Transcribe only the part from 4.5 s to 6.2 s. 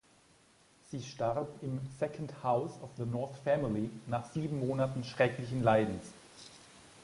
Monaten schrecklichen Leidens.